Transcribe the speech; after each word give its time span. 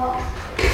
Nossa. 0.00 0.69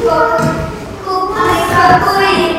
Kupuj, 0.00 0.46
kupuj, 1.04 1.58
kupuj. 1.70 2.49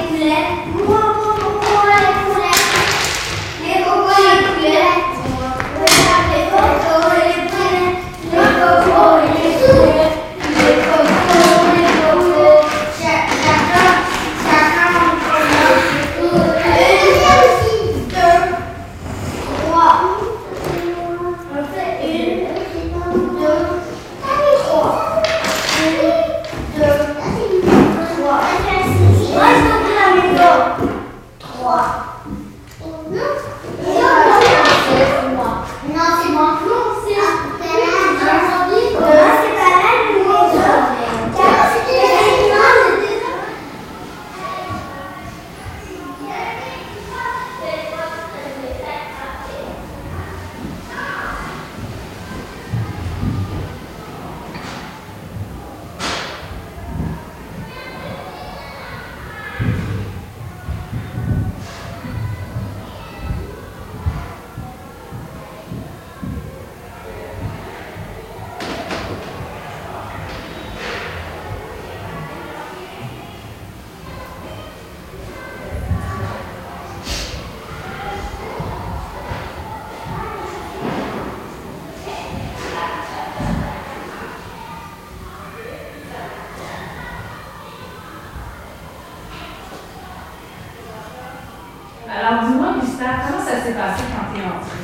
Comment 92.81 93.45
ça 93.45 93.61
s'est 93.63 93.73
passé 93.77 94.03
quand 94.09 94.33
t'es 94.33 94.41
entré? 94.41 94.81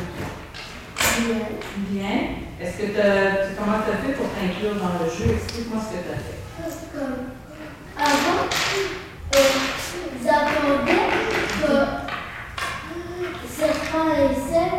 Bien. 1.18 1.46
Bien. 1.90 2.18
Est-ce 2.62 2.78
que 2.78 2.86
tu- 2.94 3.56
comment 3.58 3.78
t'as 3.86 3.98
fait 4.06 4.14
pour 4.14 4.28
t'inclure 4.30 4.76
dans 4.76 5.04
le 5.04 5.10
jeu? 5.10 5.34
Explique-moi 5.34 5.82
ce 5.82 5.98
que 5.98 6.02
t'as 6.06 6.22
fait. 6.22 6.38
Comme 6.94 7.18
avant, 7.98 8.46
euh, 9.36 9.40
j'attendais 10.24 11.10
que 11.62 11.74
certains 13.50 14.10
essais, 14.30 14.72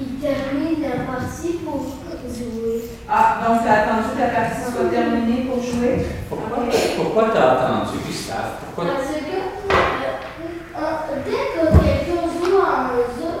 ils 0.00 0.14
terminent 0.18 0.88
la 0.88 1.04
partie 1.12 1.52
pour 1.64 1.80
jouer. 1.84 2.84
Ah, 3.08 3.38
donc 3.46 3.58
t'as 3.66 3.82
attendu 3.82 4.08
que 4.16 4.20
la 4.20 4.28
partie 4.28 4.62
soit 4.72 4.90
terminée 4.90 5.42
pour 5.44 5.62
jouer? 5.62 6.06
Pourquoi, 6.30 6.64
pourquoi 6.96 7.24
t'as 7.34 7.52
attendu, 7.52 7.98
Gustave? 8.06 8.56
Pourquoi 8.64 8.94
Parce 8.94 9.08
que 9.08 9.36
euh, 9.76 10.78
euh, 10.78 11.16
dès 11.24 11.30
que 11.30 11.62
quelqu'un 11.84 12.22
joue 12.38 12.58
à 12.60 12.80
un 12.80 12.96
jeu 13.16 13.34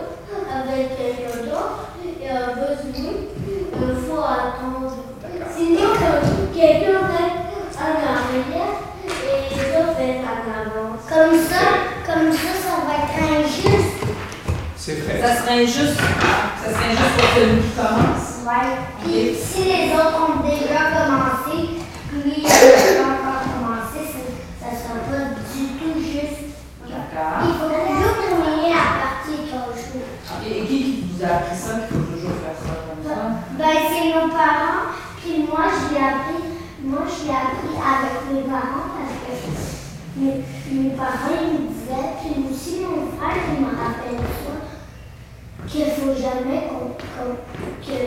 avec 0.50 0.96
quelqu'un 0.96 1.44
d'autre 1.44 1.90
et 2.02 2.28
on 2.30 2.54
veut 2.54 2.76
jouer, 2.82 3.28
il 3.46 3.96
faut 4.08 4.18
attendre. 4.22 4.92
Sinon, 5.54 5.90
que 5.94 6.54
quelqu'un 6.58 7.00
reste 7.06 7.78
en 7.78 7.92
arrière 8.12 8.72
et 9.06 9.54
les 9.54 9.66
autres 9.78 9.96
restent 9.98 10.24
en 10.24 10.48
avant. 10.60 10.90
Comme 11.08 11.38
ça, 11.38 11.62
comme 12.06 12.32
ça, 12.32 12.52
ça 12.62 12.74
va 12.86 12.94
être 13.04 13.16
injuste. 13.40 14.04
c'est 14.76 14.94
vrai? 15.00 15.14
Ça 15.26 15.34
serait 15.42 15.62
injuste. 15.64 15.98
Ça 16.62 16.68
serait 16.70 16.90
injuste 16.94 17.16
pour 17.18 17.28
celui 17.34 17.60
qui 17.62 17.74
commence. 17.74 18.46
Ouais. 18.46 18.70
Puis 19.02 19.34
si 19.34 19.64
les 19.66 19.90
autres 19.98 20.22
ont 20.22 20.38
déjà 20.46 20.94
commencé, 20.94 21.82
lui, 22.14 22.34
il 22.36 22.42
n'a 22.42 23.02
pas 23.02 23.10
encore 23.10 23.42
commencé, 23.50 24.06
ça- 24.06 24.70
ne 24.70 24.76
sera 24.78 25.02
pas 25.10 25.34
du 25.50 25.62
tout 25.78 25.98
juste. 25.98 26.54
D'accord. 26.86 27.42
Il 27.42 27.54
faut 27.58 27.74
toujours 27.74 28.14
terminer 28.22 28.70
la 28.70 28.86
partie 29.02 29.50
qu'on 29.50 29.74
joue. 29.74 30.06
Et, 30.46 30.62
et 30.62 30.66
qui 30.66 30.78
qui 30.78 31.04
vous 31.10 31.24
a 31.24 31.42
appris 31.42 31.58
ça 31.58 31.74
qu'il 31.74 31.90
faut 31.98 32.06
toujours 32.06 32.38
faire 32.38 32.58
ça 32.62 32.74
comme 32.86 33.02
ça? 33.02 33.18
Ben, 33.58 33.76
c'est 33.90 34.14
nos 34.14 34.30
parents, 34.30 34.94
puis 35.18 35.42
moi, 35.50 35.64
je 35.74 35.82
l'ai 35.90 36.02
appris, 36.06 36.42
moi, 36.86 37.02
je 37.02 37.18
l'ai 37.26 37.34
appris 37.34 37.74
avec 37.74 38.14
mes 38.30 38.46
parents 38.46 38.94
parce 38.94 39.16
que 39.26 39.34
mes, 40.22 40.38
mes 40.70 40.90
parents, 40.94 41.34
ils 41.34 41.50
me 41.50 41.66
disaient, 41.74 42.14
puis 42.22 42.46
aussi 42.46 42.86
mon 42.86 43.10
frère, 43.18 43.42
il 43.42 43.58
me 43.66 43.70
rappelle 43.74 44.22
qu'il 45.66 45.86
faut 45.92 46.14
jamais 46.14 46.68
qu'on, 46.68 46.94
qu'on- 46.94 47.36
que, 47.84 47.98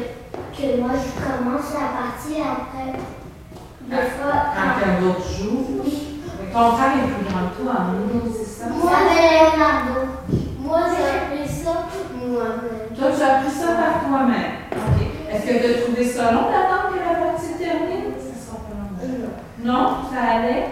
que 0.55 0.81
moi, 0.81 0.91
je 0.95 1.09
commence 1.21 1.73
la 1.73 1.87
partie 1.99 2.41
après. 2.41 2.99
Des 3.81 3.95
fois, 3.95 4.33
Quand 4.55 4.79
quelqu'un 4.79 5.01
d'autre 5.01 5.25
joue. 5.37 5.81
oui. 5.83 6.05
Ton 6.53 6.71
frère 6.71 6.91
est 6.97 7.07
plus 7.13 7.25
grand 7.31 7.49
que 7.49 7.61
toi, 7.61 7.73
hein, 7.79 8.29
c'est 8.35 8.45
ça? 8.45 8.65
Moi, 8.69 8.91
c'est 9.13 9.57
Leonardo. 9.57 10.11
Moi, 10.59 10.79
j'ai 10.97 11.37
appris 11.37 11.47
ça 11.47 11.71
moi-même. 12.27 12.97
Toi, 12.97 13.07
tu 13.15 13.21
as 13.23 13.35
appris 13.37 13.51
ça 13.51 13.67
par 13.73 14.07
toi-même. 14.07 14.51
OK. 14.71 15.31
Est-ce 15.31 15.45
que 15.45 15.59
tu 15.59 15.73
as 15.73 15.81
trouvé 15.83 16.05
ça 16.07 16.31
long 16.31 16.49
d'attendre 16.49 16.89
que 16.93 16.99
la 16.99 17.25
partie 17.31 17.53
termine? 17.57 18.13
Ça 18.17 18.33
sera 18.45 18.57
pas 18.65 19.05
long. 19.05 19.29
Non. 19.63 19.73
Non, 19.73 19.89
ça 20.11 20.37
allait? 20.37 20.67